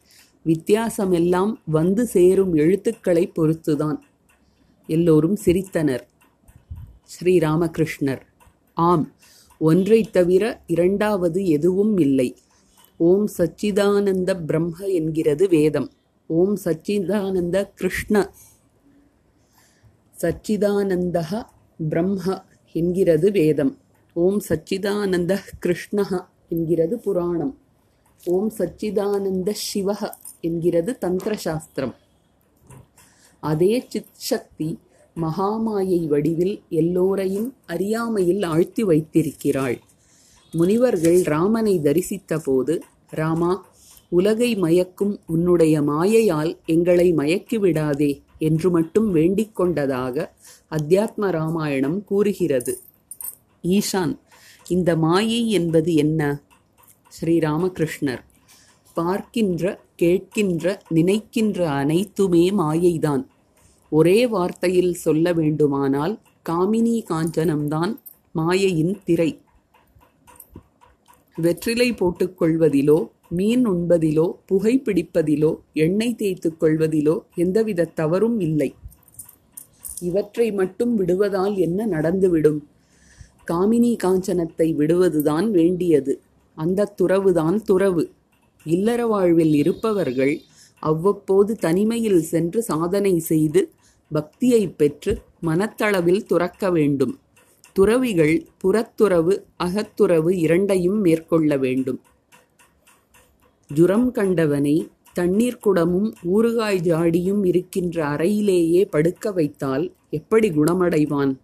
வித்தியாசமெல்லாம் 0.47 1.55
வந்து 1.67 2.07
சேரும் 2.07 2.55
எழுத்துக்களை 2.55 3.33
பொறுத்துதான். 3.35 3.99
எல்லோரும் 4.87 5.37
சிரித்தனர். 5.45 6.13
ஸ்ரீராமகிருஷ்ணர். 7.05 8.21
ஆம் 8.75 9.13
ஒன்றை 9.59 10.03
தவிர 10.03 10.63
இரண்டாவது 10.67 11.47
எதுவும் 11.47 11.99
இல்லை. 11.99 12.37
ஓம் 12.97 13.29
சச்சிதானந்த 13.39 14.45
பிரம்ம 14.45 14.87
என்கிறது 14.87 15.49
வேதம். 15.49 15.93
ஓம் 16.27 16.57
சச்சிதானந்த 16.65 17.71
கிருஷ்ண 17.75 18.35
சச்சிதானந்தக 20.21 21.43
பிரம்ம 21.89 22.45
என்கிறது 22.73 23.31
வேதம். 23.31 23.79
ஓம் 24.15 24.41
சச்சிதானந்த 24.49 25.39
கிருஷ்ண 25.59 26.29
என்கிறது 26.49 26.99
புராணம். 26.99 27.59
ஓம் 28.25 28.53
சச்சிதானந்த 28.59 29.55
சிவக 29.75 30.11
என்கிறது 30.41 30.99
தந்திரசாஸ்திரம். 31.01 31.95
அதே 33.41 33.85
சித் 33.89 34.07
சக்தி 34.13 34.79
மகாமாயை 35.21 36.07
வடிவில் 36.07 36.63
எல்லோரையும் 36.69 37.55
அறியாமையில் 37.67 38.43
ஆழ்த்தி 38.43 38.85
வைத்திருக்கிறாள். 38.85 39.81
முனிவர்கள் 40.53 41.23
ராமனை 41.23 41.79
தரிசித்த 41.79 42.39
போது 42.45 42.83
ராமா 43.11 43.67
உலகை 44.09 44.55
மயக்கும் 44.55 45.21
உன்னுடைய 45.27 45.83
மாயையால் 45.83 46.59
எங்களை 46.67 47.15
மயக்கிவிடாதே 47.15 48.23
என்று 48.39 48.71
மட்டும் 48.71 49.13
வேண்டிக் 49.13 49.57
கொண்டதாக 49.57 50.35
அத்தியாத்ம 50.71 51.31
ராமாயணம் 51.31 52.05
கூறுகிறது. 52.05 52.81
ஈசான் 53.63 54.19
இந்த 54.69 54.97
மாயை 54.97 55.51
என்பது 55.51 55.95
என்ன? 55.95 56.43
ஸ்ரீராமகிருஷ்ணர் 57.21 58.23
பார்க்கின்ற 58.95 59.81
கேட்கின்ற 60.03 60.79
நினைக்கின்ற 60.89 61.71
அனைத்துமே 61.71 62.51
மாயைதான். 62.51 63.25
ஒரே 63.97 64.19
வார்த்தையில் 64.27 64.95
சொல்ல 65.05 65.33
வேண்டுமானால் 65.33 66.15
காமினி 66.49 66.95
காஞ்சனம்தான் 67.11 67.93
மாயையின் 68.35 68.95
திரை. 69.05 69.31
வெற்றிலை 71.37 71.89
போட்டுக்கொள்வதிலோ 71.93 72.99
மீன் 73.29 73.65
உண்பதிலோ 73.67 74.27
புகைப்பிடிப்பதிலோ 74.49 75.51
எண்ணெய் 75.73 76.15
தேய்த்துக் 76.15 76.59
கொள்வதிலோ 76.61 77.15
எந்தவித 77.35 77.91
தவறும் 77.95 78.39
இல்லை. 78.41 78.71
இவற்றை 80.01 80.49
மட்டும் 80.53 80.93
விடுவதால் 80.97 81.55
என்ன 81.57 81.87
நடந்துவிடும்? 81.87 82.61
காமினி 83.51 83.93
காஞ்சனத்தை 84.05 84.69
விடுவதுதான் 84.75 85.49
வேண்டியது. 85.51 86.13
அந்த 86.57 86.91
துறவுதான் 87.03 87.59
துறவு. 87.63 88.05
இல்லற 88.67 89.01
வாழ்வில் 89.07 89.55
இருப்பவர்கள் 89.55 90.35
அவ்வப்போது 90.83 91.53
தனிமையில் 91.61 92.23
சென்று 92.33 92.61
சாதனை 92.63 93.15
செய்து 93.31 93.61
பக்தியை 94.13 94.69
பெற்று 94.69 95.23
மனத்தளவில் 95.43 96.23
துறக்க 96.23 96.71
வேண்டும். 96.71 97.19
துறவிகள் 97.73 98.47
புறத்துறவு 98.65 99.45
அகத்துறவு 99.65 100.31
இரண்டையும் 100.31 101.01
மேற்கொள்ள 101.01 101.57
வேண்டும். 101.57 102.01
ஜுரம் 103.75 104.11
கண்டவனை 104.11 104.89
தண்ணீர் 105.13 105.61
குடமும் 105.65 106.13
ஊறுகாய் 106.35 106.81
ஜாடியும் 106.81 107.47
இருக்கின்ற 107.47 108.07
அறையிலேயே 108.07 108.85
படுக்க 108.85 109.33
வைத்தால் 109.33 109.93
எப்படி 110.11 110.51
குணமடைவான்? 110.51 111.37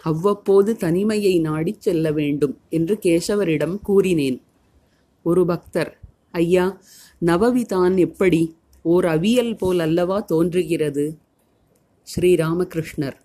அவ்வப்போது 0.00 0.76
தனிமையை 0.76 1.38
நாடிச் 1.38 1.80
செல்ல 1.80 2.12
வேண்டும் 2.12 2.60
என்று 2.68 2.98
கேசவரிடம் 3.02 3.80
கூறினேன். 3.80 4.42
ஒரு 5.22 5.46
பக்தர் 5.46 6.00
ஐயா 6.30 6.80
நவவிதான் 7.26 7.98
எப்படி? 7.98 8.56
ஓர் 8.82 9.04
அவியல் 9.04 9.58
போல் 9.58 9.78
அல்லவா 9.78 10.20
தோன்றுகிறது? 10.20 11.18
ஸ்ரீராமகிருஷ்ணர். 12.16 13.16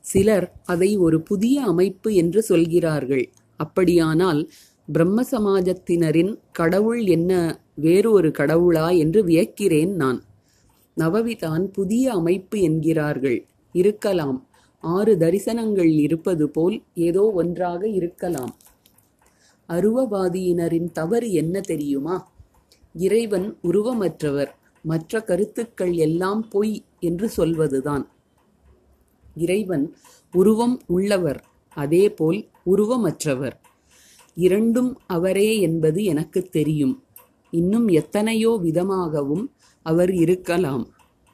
சிலர் 0.00 0.52
அதை 0.64 0.96
ஒரு 0.96 1.20
புதிய 1.20 1.62
அமைப்பு 1.62 2.14
என்று 2.14 2.42
சொல்கிறார்கள். 2.42 3.32
அப்படியானால் 3.56 4.50
பிரம்ம 4.92 5.22
சமாஜத்தினரின் 5.30 6.38
கடவுள் 6.52 7.06
என்ன 7.06 7.60
வேறு 7.74 8.10
ஒரு 8.10 8.28
கடவுளா 8.28 8.98
என்று 8.98 9.26
வியக்கிறேன் 9.26 9.94
நான். 9.94 10.22
நவவிதான் 11.00 11.64
புதிய 11.64 12.12
அமைப்பு 12.12 12.60
என்கிறார்கள். 12.60 13.46
இருக்கலாம். 13.72 14.48
ஆறு 14.80 15.16
தரிசனங்கள் 15.16 15.98
இருப்பது 15.98 16.50
போல் 16.50 16.82
ஏதோ 16.94 17.30
ஒன்றாக 17.30 17.88
இருக்கலாம். 17.88 18.56
அருவவாதியினரின் 19.68 20.92
தவறு 20.92 21.32
என்ன 21.32 21.60
தெரியுமா? 21.60 22.32
இறைவன் 22.92 23.58
உருவமற்றவர். 23.62 24.48
மற்ற 24.82 25.20
கருத்துக்கள் 25.22 25.92
எல்லாம் 25.92 26.48
பொய் 26.48 26.84
என்று 27.00 27.28
சொல்வதுதான். 27.28 28.10
இறைவன் 29.36 29.96
உருவம் 30.32 30.80
உள்ளவர் 30.86 31.44
அதேபோல் 31.74 32.48
உருவமற்றவர். 32.66 33.52
இரண்டும் 34.34 34.98
அவரே 35.06 35.60
என்பது 35.60 36.04
எனக்குத் 36.04 36.52
தெரியும். 36.52 37.02
இன்னும் 37.50 37.88
எத்தனையோ 37.88 38.58
விதமாகவும் 38.62 39.52
அவர் 39.82 40.12
இருக்கலாம். 40.14 40.88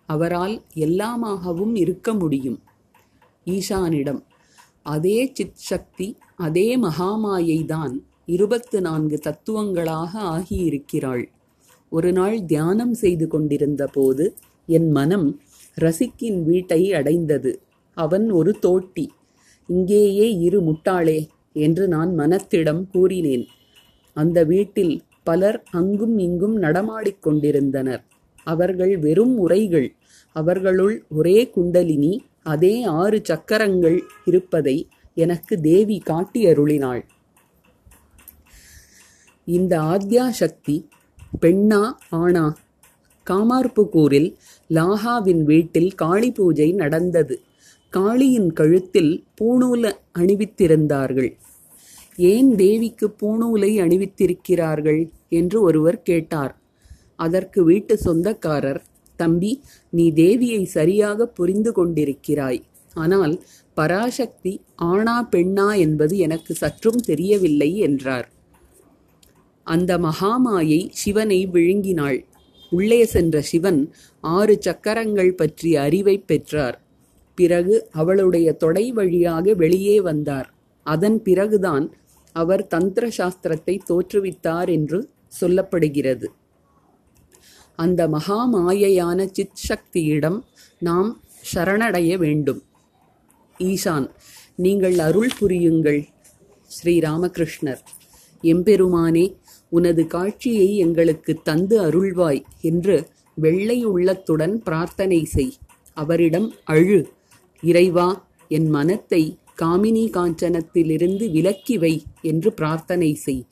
அவரால் 0.06 0.62
எல்லாமாகவும் 0.75 1.76
இருக்க 1.76 2.14
முடியும். 2.14 2.62
ஈசானிடம் 3.47 4.23
அதே 4.82 5.30
சித் 5.35 5.54
சக்தி 5.54 6.16
அதே 6.37 6.80
மகாமாயைதான் 6.80 7.99
இருபத்து 8.26 8.80
நான்கு 8.80 9.18
தத்துவங்களாக 9.18 10.21
ஆகியிருக்கிறாள். 10.21 11.26
ஒரு 11.88 12.12
நாள் 12.12 12.44
தியானம் 12.44 12.94
செய்து 12.94 13.28
கொண்டிருந்த 13.28 13.87
போது 13.87 14.37
என் 14.66 14.90
மனம் 14.90 15.40
ரசிக்கின் 15.80 16.42
வீட்டை 16.42 16.92
அடைந்தது. 16.92 17.62
அவன் 17.96 18.26
ஒரு 18.30 18.52
தோட்டி. 18.58 19.06
இங்கேயே 19.68 20.28
இரு 20.38 20.61
முட்டாளே 20.61 21.20
என்று 21.52 21.84
நான் 21.88 22.11
மனத்திடம் 22.18 22.82
கூறினேன். 22.92 23.44
அந்த 24.16 24.38
வீட்டில் 24.44 24.94
பலர் 25.25 25.58
அங்கும் 25.70 26.16
இங்கும் 26.18 26.56
நடமாடிக்கொண்டிருந்தனர் 26.62 28.02
அவர்கள் 28.46 28.94
வெறும் 28.99 29.34
உரைகள். 29.38 29.88
அவர்களுள் 30.37 30.94
ஒரே 31.08 31.38
குண்டலினி 31.50 32.12
அதே 32.42 32.75
ஆறு 33.00 33.18
சக்கரங்கள் 33.25 33.99
இருப்பதை 34.25 34.76
எனக்கு 35.16 35.54
தேவி 35.61 35.99
காட்டி 35.99 36.40
அருளினாள் 36.46 37.02
இந்த 39.49 39.75
ஆத்யா 39.80 40.25
சக்தி 40.30 40.75
பெண்ணா 41.42 41.80
ஆணா? 42.16 42.44
காமார்புக்கூரில் 43.26 44.28
லாஹாவின் 44.70 45.42
வீட்டில் 45.42 45.90
காளி 45.94 46.30
பூஜை 46.30 46.68
நடந்தது. 46.72 47.37
காளியின் 47.96 48.52
கழுத்தில் 48.52 49.25
பூணூல 49.40 49.92
அணிவித்திருந்தார்கள். 50.18 51.32
ஏன் 52.16 52.56
தேவிக்கு 52.56 53.14
பூணூலை 53.22 53.70
அணிவித்திருக்கிறார்கள்? 53.80 55.08
என்று 55.28 55.61
ஒருவர் 55.61 56.02
கேட்டார். 56.02 56.61
அதற்கு 57.16 57.64
வீட்டு 57.64 57.99
சொந்தக்காரர் 57.99 58.82
தம்பி 59.16 59.62
நீ 59.90 60.11
தேவியை 60.11 60.62
சரியாக 60.64 61.26
புரிந்து 61.26 61.72
கொண்டிருக்கிறாய். 61.72 62.62
ஆனால் 62.94 63.44
பராசக்தி 63.75 64.61
ஆணா 64.82 65.28
பெண்ணா 65.30 65.78
என்பது 65.78 66.16
எனக்கு 66.16 66.54
சற்றும் 66.54 67.00
தெரியவில்லை 67.00 67.76
என்றார். 67.76 68.32
அந்த 69.62 69.99
மகாமாயை 69.99 70.88
சிவனை 70.90 71.49
விழுங்கினாள். 71.52 72.25
உள்ளே 72.70 73.04
சென்ற 73.04 73.40
சிவன் 73.40 73.92
ஆறு 74.20 74.58
சக்கரங்கள் 74.61 75.34
பற்றிய 75.34 75.80
அறிவை 75.80 76.18
பெற்றார். 76.18 76.81
பிறகு 77.34 77.88
அவளுடைய 77.90 78.52
தொடை 78.52 78.92
வழியாக 78.92 79.54
வெளியே 79.54 80.00
வந்தார். 80.00 80.54
அதன் 80.82 81.22
பிறகுதான் 81.22 81.96
அவர் 82.32 82.66
தந்திர 82.66 83.08
சாஸ்திரத்தை 83.16 83.78
தோற்றுவித்தார் 83.90 84.68
என்று 84.68 85.08
சொல்லப்படுகிறது. 85.40 86.24
அந்த 87.76 88.08
மகா 88.08 88.54
மாயையான 88.54 89.28
சித் 89.32 89.60
சக்தியிடம் 89.68 90.42
நாம் 90.78 91.22
சரணடைய 91.54 92.16
வேண்டும். 92.16 92.62
ஈசான் 93.58 94.10
நீங்கள் 94.56 94.98
அருள் 94.98 95.32
புரியுங்கள் 95.38 96.04
ஸ்ரீராமகிருஷ்ணர். 96.68 97.82
எம்பெருமானே 98.42 99.36
உனது 99.68 100.06
காட்சியை 100.06 100.76
எங்களுக்கு 100.76 101.34
தந்து 101.42 101.76
அருள்வாய் 101.82 102.42
என்று 102.61 103.09
வெள்ளை 103.35 103.85
உள்ளத்துடன் 103.85 104.62
பிரார்த்தனை 104.62 105.24
செய். 105.24 105.54
அவரிடம் 105.94 106.52
அழு. 106.64 107.09
இறைவா 107.62 108.07
என் 108.48 108.68
மனத்தை 108.68 109.22
காமினி 109.62 110.05
காஞ்சனத்திலிருந்து 110.11 111.31
விலக்கி 111.31 111.79
வை 111.79 111.92
என்று 112.22 112.53
பிரார்த்தனை 112.53 113.14
செய். 113.14 113.42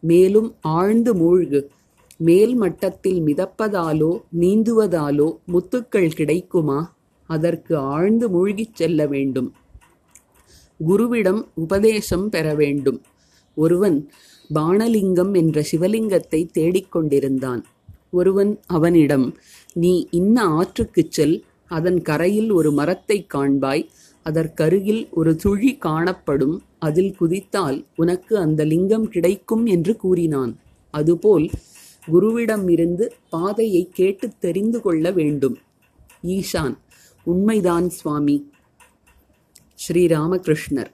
மேலும் 0.00 0.54
ஆழ்ந்து 0.60 1.14
மூழ்கு. 1.14 1.60
மேல் 2.18 2.54
மட்டத்தில் 2.54 3.20
மிதப்பதாலோ 3.20 4.10
நீந்துவதாலோ 4.40 5.28
முத்துக்கள் 5.52 6.10
கிடைக்குமா? 6.10 6.78
அதற்கு 7.30 7.76
ஆழ்ந்து 7.76 8.26
மூழ்கிச் 8.28 8.74
செல்ல 8.74 9.06
வேண்டும். 9.06 9.48
குருவிடம் 10.80 11.42
உபதேசம் 11.54 12.28
பெற 12.28 12.54
வேண்டும். 12.54 13.00
ஒருவன் 13.56 13.98
பாணலிங்கம் 14.54 15.36
என்ற 15.36 15.64
சிவலிங்கத்தை 15.72 16.40
தேடிக்கொண்டிருந்தான் 16.58 17.62
ஒருவன் 18.10 18.60
அவனிடம் 18.66 19.26
நீ 19.74 20.06
இன்ன 20.10 20.36
ஆற்றுக்குச் 20.58 21.10
செல் 21.10 21.36
அதன் 21.68 22.02
கரையில் 22.02 22.50
ஒரு 22.50 22.72
மரத்தைக் 22.72 23.34
காண்பாய் 23.34 23.88
அதற்கருகில் 24.24 25.10
ஒரு 25.10 25.36
துழி 25.36 25.76
காணப்படும் 25.76 26.62
அதில் 26.78 27.16
குதித்தால் 27.20 27.84
உனக்கு 27.96 28.38
அந்த 28.38 28.64
லிங்கம் 28.64 29.08
கிடைக்கும் 29.08 29.66
என்று 29.66 29.96
கூறினான். 29.96 30.58
அதுபோல் 30.90 31.50
குருவிடம் 32.12 32.70
இருந்து 32.70 33.14
பாதையை 33.30 33.90
கேட்டு 33.92 34.30
தெரிந்து 34.38 34.80
கொள்ள 34.80 35.10
வேண்டும். 35.10 35.56
ஈஷான் 36.22 36.76
உண்மைதான் 37.24 37.88
சுவாமி. 37.88 38.50
ஸ்ரீராமகிருஷ்ணர். 39.88 40.92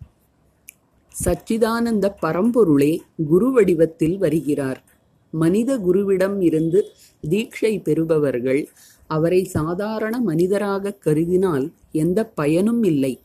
சச்சிதானந்த 1.25 2.15
பரம்பொருளே 2.23 2.99
குரு 3.27 3.53
வடிவத்தில் 3.53 4.19
வருகிறார். 4.19 4.85
மனித 5.31 5.79
குருவிடம் 5.79 6.43
இருந்து 6.43 6.85
தீட்சை 7.29 7.83
பெறுபவர்கள் 7.83 8.69
அவரை 9.07 9.45
சாதாரண 9.45 10.21
மனிதராக 10.21 10.99
கருதினால் 11.05 11.73
எந்த 11.93 12.27
பயனும் 12.27 12.83
இல்லை. 12.83 13.21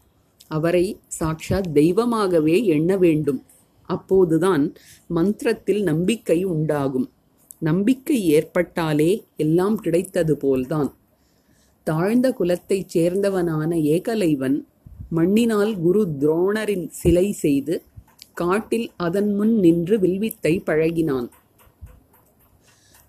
அவரை 0.48 1.00
சாக்ஷாத் 1.20 1.72
தெய்வமாகவே 1.74 2.66
எண்ண 2.66 2.98
வேண்டும். 2.98 3.44
அப்போதுதான் 3.84 4.74
மந்திரத்தில் 5.08 5.84
நம்பிக்கை 5.84 6.44
உண்டாகும். 6.44 7.12
நம்பிக்கை 7.60 8.34
ஏற்பட்டாலே 8.34 9.24
எல்லாம் 9.38 9.78
கிடைத்தது 9.78 10.38
போல்தான். 10.38 10.94
தாழ்ந்த 11.84 12.32
குலத்தைச் 12.32 12.98
சேர்ந்தவனான 12.98 13.76
ஏகலைவன் 13.76 14.66
மண்ணினால் 15.10 15.80
குரு 15.80 16.08
துரோணரின் 16.20 16.88
சிலை 16.88 17.32
செய்து 17.32 17.84
காட்டில் 18.34 18.92
அதன் 18.98 19.36
முன் 19.36 19.54
நின்று 19.60 20.00
வில்வித்தை 20.00 20.64
பழகினான். 20.66 21.30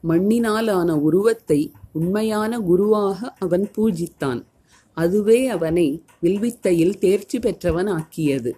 மண்ணினாலான 0.09 0.90
உருவத்தை 0.90 1.72
உண்மையான 1.94 2.53
குருவாக 2.61 3.18
அவன் 3.38 3.66
பூஜித்தான். 3.77 4.40
அதுவே 4.96 5.40
அவனை 5.46 5.87
வில்வித்தையில் 6.24 6.96
தேர்ச்சி 6.98 7.38
பெற்றவன் 7.38 7.90
ஆக்கியது 7.98 8.53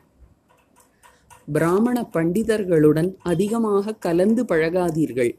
பிராமண 1.48 1.96
பண்டிதர்களுடன் 2.14 3.10
அதிகமாக 3.22 3.94
கலந்து 4.06 4.42
பழகாதீர்கள். 4.44 5.32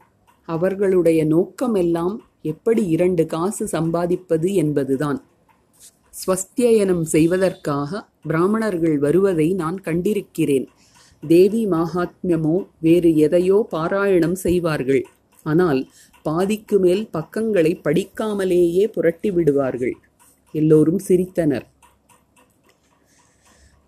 அவர்களுடைய 0.48 1.20
நோக்கமெல்லாம் 1.24 2.16
எப்படி 2.42 2.82
இரண்டு 2.86 3.24
காசு 3.26 3.64
சம்பாதிப்பது 3.68 4.48
என்பதுதான். 4.54 5.18
ஸ்வஸ்தியனம் 6.14 7.04
செய்வதற்காக 7.14 8.00
பிராமணர்கள் 8.28 8.96
வருவதை 8.98 9.48
நான் 9.54 9.78
கண்டிருக்கிறேன். 9.84 10.66
தேவி 11.22 11.62
மாகாத்மியமோ 11.66 12.56
வேறு 12.78 13.10
எதையோ 13.16 13.58
பாராயணம் 13.70 14.38
செய்வார்கள். 14.44 15.02
ஆனால் 15.46 15.80
பாதிக்கு 16.22 16.78
மேல் 16.78 17.10
பக்கங்களை 17.10 17.80
படிக்காமலேயே 17.84 18.86
புரட்டி 18.86 19.30
விடுவார்கள். 19.30 19.96
எல்லோரும் 20.52 21.00
சிரித்தனர். 21.08 21.62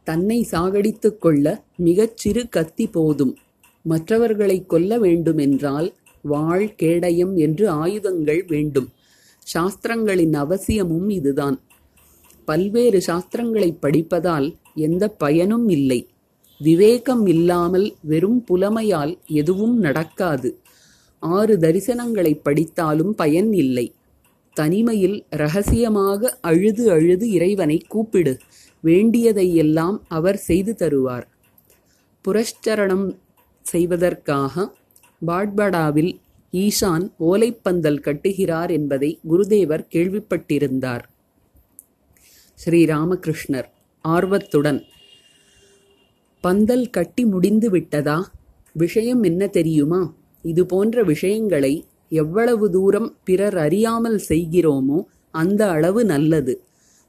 தன்னை 0.05 0.49
சாகடித்துக் 0.53 1.19
கொள்ள 1.19 1.65
மிகச்சிறு 1.85 2.49
கத்தி 2.49 2.87
போதும். 2.87 3.37
மற்றவர்களை 3.83 4.67
கொல்ல 4.67 4.99
வேண்டுமென்றால் 4.99 5.95
வாழ் 6.23 6.75
கேடயம் 6.75 7.37
என்று 7.37 7.69
ஆயுதங்கள் 7.69 8.45
வேண்டும். 8.49 8.89
சாஸ்திரங்களின் 9.55 10.33
அவசியமும் 10.33 11.09
இதுதான். 11.09 11.61
பல்வேறு 12.45 13.03
சாஸ்திரங்களை 13.07 13.77
படிப்பதால் 13.81 14.57
எந்த 14.75 15.09
பயனும் 15.09 15.69
இல்லை. 15.69 16.09
விவேகம் 16.59 17.27
இல்லாமல் 17.27 17.95
வெறும் 18.01 18.45
புலமையால் 18.51 19.19
எதுவும் 19.27 19.79
நடக்காது. 19.79 20.59
ஆறு 21.25 21.57
தரிசனங்களை 21.57 22.41
படித்தாலும் 22.43 23.15
பயன் 23.15 23.53
இல்லை. 23.53 23.95
தனிமையில் 24.55 25.27
ரகசியமாக 25.31 26.39
அழுது 26.41 26.91
அழுது 26.91 27.31
இறைவனை 27.31 27.79
கூப்பிடு. 27.89 28.39
வேண்டியதை 28.81 29.55
எல்லாம் 29.55 30.05
அவர் 30.09 30.37
செய்து 30.37 30.73
தருவார். 30.79 31.27
புரஷ்சரணம் 32.25 33.17
செய்வதற்காக 33.63 34.75
பாட்படாவில் 35.27 36.13
ஈசான் 36.53 37.13
ஓலைப்பந்தல் 37.21 38.01
கட்டுகிறார் 38.01 38.71
என்பதை 38.71 39.19
குருதேவர் 39.29 39.85
கேள்விப்பட்டிருந்தார். 39.95 41.05
ஸ்ரீராமகிருஷ்ணர் 42.59 43.69
ஆர்வத்துடன் 44.01 44.83
பந்தல் 46.41 46.91
கட்டி 46.91 47.25
முடிந்து 47.25 47.71
விட்டதா? 47.71 48.31
விஷயம் 48.73 49.23
என்ன 49.23 49.47
தெரியுமா? 49.47 50.15
இது 50.45 50.63
போன்ற 50.67 51.03
விஷயங்களை 51.03 51.75
எவ்வளவு 52.23 52.71
தூரம் 52.71 53.09
பிறர் 53.25 53.59
அறியாமல் 53.59 54.19
செய்கிறோமோ 54.29 54.99
அந்த 55.35 55.63
அளவு 55.71 56.01
நல்லது. 56.05 56.55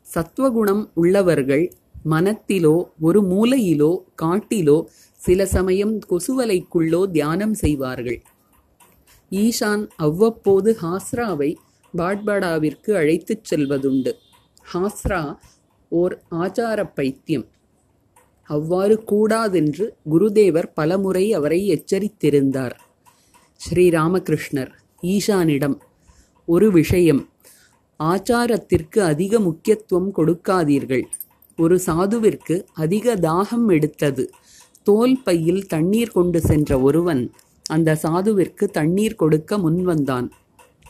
சத்வகுணம் 0.06 0.84
உள்ளவர்கள் 0.94 1.66
மனத்திலோ 2.10 2.76
ஒரு 3.00 3.20
மூலையிலோ 3.32 3.92
காட்டிலோ 4.22 4.78
சில 5.20 5.46
சமயம் 5.46 5.94
கொசுவலைக்குள்ளோ 6.10 7.02
தியானம் 7.12 7.54
செய்வார்கள். 7.54 8.20
ஈஷான் 9.32 9.84
அவ்வப்போது 9.96 10.72
ஹாஸ்ராவை 10.82 11.52
பாட்பாடாவிற்கு 11.94 12.92
அழைத்துச் 13.02 13.46
செல்வதுண்டு. 13.50 14.12
ஹாஸ்ரா 14.74 15.22
ஓர் 15.92 16.16
ஆச்சார 16.44 16.80
பைத்தியம். 16.94 17.48
அவ்வாறு 18.50 18.96
கூடாதென்று 19.04 19.86
குருதேவர் 20.12 20.70
பலமுறை 20.74 21.26
அவரை 21.34 21.60
எச்சரித்திருந்தார். 21.76 22.76
ஸ்ரீராமகிருஷ்ணர் 23.62 24.72
ஈஷானிடம் 25.02 25.80
ஒரு 26.46 26.72
விஷயம். 26.72 27.30
ஆச்சாரத்திற்கு 28.04 29.00
அதிக 29.00 29.40
முக்கியத்துவம் 29.40 30.12
கொடுக்காதீர்கள். 30.16 31.04
ஒரு 31.58 31.80
சாதுவிற்கு 31.86 32.66
அதிக 32.74 33.16
தாகம் 33.16 33.68
எடுத்தது. 33.68 34.32
தோல் 34.84 35.24
பையில் 35.24 35.68
தண்ணீர் 35.68 36.12
கொண்டு 36.12 36.42
சென்ற 36.42 36.80
ஒருவன் 36.80 37.32
அந்த 37.70 38.00
சாதுவிற்கு 38.04 38.66
தண்ணீர் 38.66 39.16
கொடுக்க 39.16 39.58
முன்வந்தான். 39.58 40.30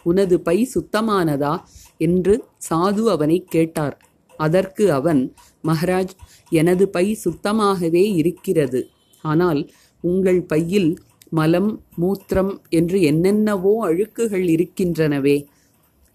உனது 0.03 0.39
பை 0.39 0.69
சுத்தமானதா? 0.75 1.53
என்று 1.97 2.43
சாது 2.69 3.03
அவனை 3.05 3.45
கேட்டார். 3.49 3.95
அதற்கு 4.37 4.91
அவன் 4.91 5.33
மகராஜ் 5.63 6.13
எனது 6.49 6.89
பை 6.89 7.19
சுத்தமாகவே 7.25 8.03
இருக்கிறது. 8.15 8.89
ஆனால் 9.21 9.71
உங்கள் 10.01 10.41
பையில் 10.41 10.99
மலம் 11.37 11.71
மூத்திரம் 12.01 12.53
என்று 12.69 12.97
என்னென்னவோ 13.01 13.73
அழுக்குகள் 13.87 14.45
இருக்கின்றனவே. 14.55 15.37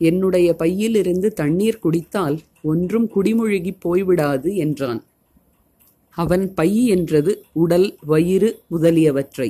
என்னுடைய 0.00 0.48
பையிலிருந்து 0.54 1.28
தண்ணீர் 1.32 1.82
குடித்தால் 1.82 2.36
ஒன்றும் 2.62 3.08
குடிமுழுகி 3.14 3.72
போய்விடாது 3.84 4.50
என்றான். 4.56 5.00
அவன் 6.16 6.44
பை 6.54 6.70
என்றது 6.86 7.32
உடல் 7.54 7.88
வயிறு 8.06 8.50
முதலியவற்றை. 8.66 9.48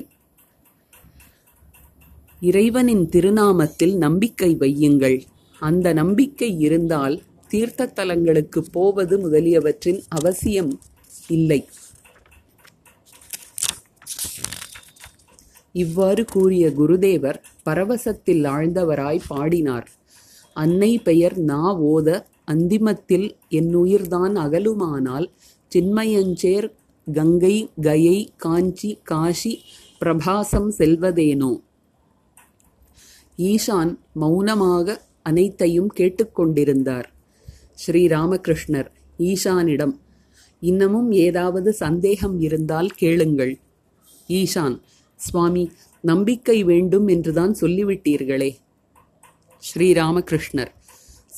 இறைவனின் 2.43 3.05
திருநாமத்தில் 3.09 3.95
நம்பிக்கை 3.97 4.51
வையுங்கள். 4.61 5.19
அந்த 5.63 5.87
நம்பிக்கை 5.93 6.51
இருந்தால் 6.59 7.17
தீர்த்த 7.51 7.91
தலங்களுக்கு 7.99 8.61
போவது 8.73 9.15
முதலியவற்றின் 9.19 10.01
அவசியம் 10.19 10.73
இல்லை. 11.29 11.61
இவ்வாறு 15.75 16.25
கூறிய 16.25 16.65
குருதேவர் 16.79 17.39
பரவசத்தில் 17.63 18.45
ஆழ்ந்தவராய் 18.45 19.27
பாடினார். 19.29 19.89
அன்னை 20.57 20.93
பெயர் 20.99 21.37
நா 21.37 21.65
ஓத 21.85 22.09
அந்திமத்தில் 22.45 23.29
என்னுயிர்தான் 23.51 24.35
அகலுமானால் 24.37 25.27
சின்மயஞ்சேர் 25.73 26.67
கங்கை 27.07 27.57
கயை 27.83 28.19
காஞ்சி 28.37 28.91
காஷி 29.11 29.55
பிரபாசம் 30.01 30.71
செல்வதேனோ? 30.79 31.53
ஈஷான் 33.39 33.93
மௌனமாக 34.13 34.97
அனைத்தையும் 35.23 35.91
கேட்டுக்கொண்டிருந்தார் 35.99 37.09
ஸ்ரீராமகிருஷ்ணர் 37.83 38.89
ஈஷானிடம் 39.19 39.95
இன்னமும் 40.63 41.11
ஏதாவது 41.27 41.71
சந்தேகம் 41.73 42.41
இருந்தால் 42.41 42.91
கேளுங்கள். 42.97 43.55
ஈஷான் 44.29 44.77
சுவாமி 45.21 45.65
நம்பிக்கை 46.05 46.59
வேண்டும் 46.65 47.07
என்றுதான் 47.07 47.55
சொல்லிவிட்டீர்களே. 47.61 48.51
ஸ்ரீராமகிருஷ்ணர் 49.63 50.73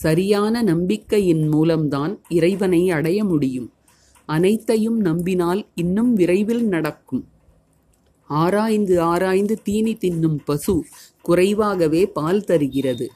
சரியான 0.03 0.63
நம்பிக்கையின் 0.63 1.45
மூலம்தான் 1.49 2.13
இறைவனை 2.29 2.83
அடைய 2.91 3.25
முடியும். 3.25 3.69
அனைத்தையும் 4.29 4.99
நம்பினால் 5.01 5.63
இன்னும் 5.75 6.13
விரைவில் 6.15 6.65
நடக்கும். 6.67 7.25
ஆராய்ந்து 8.31 8.95
ஆராய்ந்து 9.03 9.55
தீனி 9.63 9.95
தின்னும் 9.95 10.39
பசு 10.45 10.75
குறைவாகவே 11.23 12.03
பால் 12.07 12.45
தருகிறது. 12.45 13.07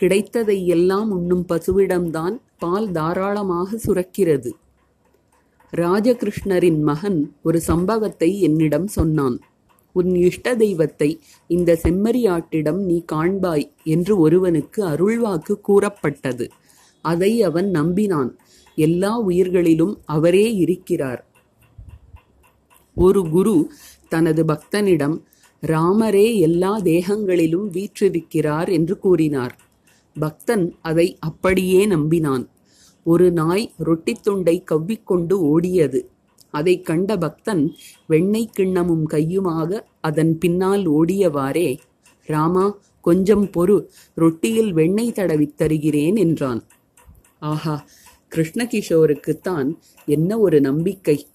கிடைத்ததை 0.00 0.66
எல்லாம் 0.66 1.10
உண்ணும் 1.10 1.44
பசுவிடம்தான் 1.48 2.34
பால் 2.58 2.88
தாராளமாக 2.90 3.78
சுரக்கிறது. 3.86 4.50
ராஜகிருஷ்ணரின் 5.72 6.80
மகன் 6.80 7.20
ஒரு 7.42 7.58
சம்பவத்தை 7.60 8.30
என்னிடம் 8.40 8.86
சொன்னான். 8.86 9.38
உன் 9.98 10.14
இஷ்ட 10.14 10.56
தெய்வத்தை 10.56 11.10
இந்த 11.46 11.78
செம்மறியாட்டிடம் 11.82 12.80
நீ 12.84 13.04
காண்பாய் 13.12 13.68
என்று 13.84 14.18
ஒருவனுக்கு 14.18 14.80
அருள்வாக்கு 14.84 15.54
கூறப்பட்டது. 15.60 16.48
அதை 17.02 17.32
அவன் 17.42 17.68
நம்பினான். 17.70 18.30
எல்லா 18.76 19.12
உயிர்களிலும் 19.28 19.94
அவரே 20.04 20.46
இருக்கிறார். 20.54 21.22
ஒரு 22.94 23.22
குரு 23.30 23.56
தனது 24.08 24.44
பக்தனிடம் 24.44 25.16
ராமரே 25.66 26.26
எல்லா 26.38 26.78
தேகங்களிலும் 26.80 27.66
வீற்றிருக்கிறார் 27.70 28.68
என்று 28.68 28.98
கூறினார். 28.98 29.54
பக்தன் 30.18 30.64
அதை 30.82 31.16
அப்படியே 31.20 31.86
நம்பினான். 31.86 32.46
ஒரு 33.04 33.26
நாய் 33.32 33.72
ரொட்டித் 33.78 34.22
துண்டை 34.22 34.64
கவ்விக்கொண்டு 34.64 35.34
ஓடியது. 35.52 36.00
அதைக் 36.58 36.84
கண்ட 36.84 37.16
பக்தன் 37.16 37.64
வெண்ணெய் 38.06 38.50
கிண்ணமும் 38.56 39.04
கையுமாக 39.10 39.80
அதன் 40.00 40.38
பின்னால் 40.38 40.84
ஓடியவாறே 40.90 41.78
ராமா 42.26 42.66
கொஞ்சம் 43.00 43.50
பொறு 43.56 43.76
ரொட்டியில் 44.16 44.72
வெண்ணெய் 44.72 45.12
தடவித் 45.12 45.56
தருகிறேன் 45.56 46.16
என்றான். 46.16 46.62
ஆஹா 47.38 47.86
கிருஷ்ணகிஷோருக்குத்தான் 48.34 49.68
என்ன 50.06 50.38
ஒரு 50.38 50.60
நம்பிக்கை. 50.60 51.26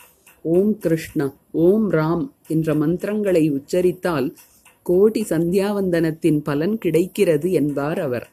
ஓம் 0.42 0.78
கிருஷ்ணா 0.78 1.28
ஓம் 1.52 1.92
ராம் 1.92 2.30
என்ற 2.48 2.76
மந்திரங்களை 2.76 3.52
உச்சரித்தால் 3.52 4.36
கோடி 4.84 5.22
சந்தியாவந்தனத்தின் 5.30 6.40
பலன் 6.44 6.78
கிடைக்கிறது 6.78 7.52
என்பார் 7.52 8.00
அவர். 8.00 8.28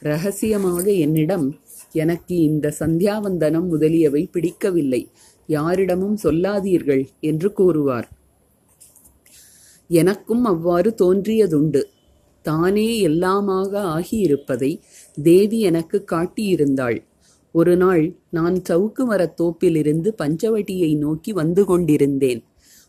ரகசியமாக 0.00 0.90
என்னிடம் 0.90 1.48
எனக்கு 1.92 2.34
இந்த 2.36 2.74
சந்தியாவந்தனம் 2.78 3.68
முதலியவை 3.68 4.28
பிடிக்கவில்லை. 4.32 5.10
யாரிடமும் 5.50 6.16
சொல்லாதீர்கள் 6.16 7.04
என்று 7.20 7.48
கூறுவார். 7.52 8.08
எனக்கும் 9.90 10.44
அவ்வாறு 10.44 10.90
தோன்றியதுண்டு. 11.02 11.82
தானே 12.44 12.88
எல்லாமாக 13.08 13.72
ஆகியிருப்பதை 13.96 14.72
தேவி 15.22 15.58
எனக்கு 15.60 15.98
காட்டியிருந்தாள். 16.12 16.98
ஒரு 17.54 17.74
நாள் 17.76 18.04
நான் 18.30 18.56
சவுக்கு 18.68 19.04
மரத் 19.04 19.36
தோப்பிலிருந்து 19.40 20.08
பஞ்சவட்டியை 20.22 20.90
நோக்கி 20.96 21.32
வந்து 21.32 21.62
கொண்டிருந்தேன். 21.64 22.40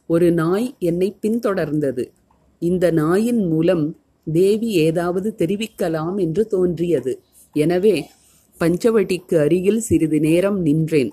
ஒரு 0.09 0.27
நாய் 0.31 0.67
என்னை 0.79 1.09
பின்தொடர்ந்தது. 1.21 2.03
இந்த 2.61 2.85
நாயின் 2.91 3.43
மூலம் 3.47 3.85
தேவி 4.27 4.69
ஏதாவது 4.87 5.29
தெரிவிக்கலாம் 5.37 6.17
என்று 6.17 6.43
தோன்றியது. 6.47 7.13
எனவே 7.55 7.95
பஞ்சவட்டிக்கு 8.59 9.35
அருகில் 9.35 9.79
சிறிது 9.79 10.19
நேரம் 10.19 10.59
நின்றேன். 10.61 11.11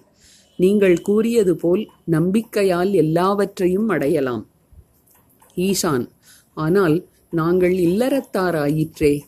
நீங்கள் 0.59 1.01
கூறியது 1.01 1.57
போல் 1.57 1.91
நம்பிக்கையால் 2.11 2.91
எல்லாவற்றையும் 2.91 3.89
அடையலாம். 3.89 4.47
ஈஷான் 5.57 6.09
ஆனால் 6.55 7.07
நாங்கள் 7.31 7.73
இல்லறத்தாராயிற்றே. 7.73 9.21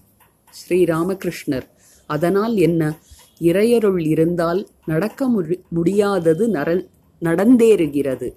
ஸ்ரீராமகிருஷ்ணர் 0.51 1.63
அதனால் 2.07 2.57
என்ன? 2.57 2.99
இறையருள் 3.41 4.07
இருந்தால் 4.07 4.69
நடக்க 4.87 5.29
முடி- 5.29 5.63
முடியாதது 5.69 6.49
நர 6.49 6.87
நடந்தேறுகிறது. 7.21 8.35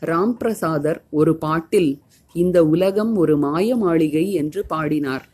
ராம்பிரசாதர் 0.00 1.00
ஒரு 1.10 1.36
பாட்டில் 1.36 2.00
இந்த 2.32 2.66
உலகம் 2.66 3.16
ஒரு 3.16 3.38
மாய 3.38 3.76
மாளிகை 3.76 4.32
என்று 4.32 4.66
பாடினார். 4.66 5.28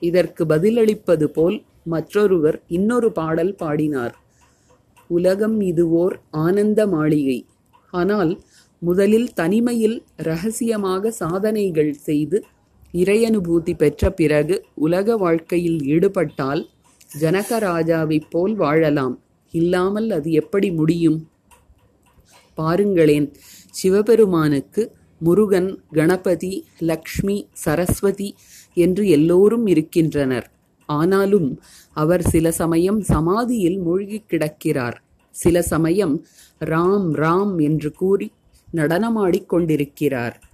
இதற்கு 0.00 0.44
பதிலளிப்பது 0.44 1.24
போல் 1.24 1.62
மற்றொருவர் 1.82 2.62
இன்னொரு 2.68 3.12
பாடல் 3.12 3.54
பாடினார். 3.54 4.18
உலகம் 5.10 5.56
இது 5.60 5.84
ஓர் 6.02 6.14
ஆனந்த 6.44 6.80
மாளிகை 6.86 7.38
ஆனால் 7.92 8.32
முதலில் 8.82 9.28
தனிமையில் 9.32 9.96
ரகசியமாக 10.22 11.10
சாதனைகள் 11.10 11.92
செய்து 12.08 12.38
இறையனுபூதி 12.94 13.72
பெற்ற 13.76 14.10
பிறகு 14.10 14.54
உலக 14.74 15.16
வாழ்க்கையில் 15.16 15.80
ஈடுபட்டால் 15.86 16.62
ஜனகராஜாவைப் 17.20 18.30
போல் 18.30 18.54
வாழலாம். 18.54 19.14
இல்லாமல் 19.54 20.08
அது 20.10 20.30
எப்படி 20.32 20.68
முடியும்? 20.70 21.18
பாருங்களேன். 22.58 23.26
சிவபெருமானுக்கு 23.74 24.82
முருகன் 25.20 25.70
கணபதி 25.92 26.52
லக்ஷ்மி 26.90 27.36
சரஸ்வதி 27.64 28.28
என்று 28.76 29.02
எல்லோரும் 29.08 29.66
இருக்கின்றனர். 29.66 30.46
ஆனாலும் 30.88 31.48
அவர் 31.92 32.22
சில 32.22 32.50
சமயம் 32.50 33.00
சமாதியில் 33.00 33.78
மூழ்கிக் 33.78 34.28
கிடக்கிறார். 34.28 35.02
சில 35.30 35.62
சமயம் 35.62 36.24
ராம் 36.64 37.14
ராம் 37.14 37.62
என்று 37.62 37.92
கூறி 37.92 38.32
நடனமாடிக் 38.74 39.46
கொண்டிருக்கிறார். 39.46 40.49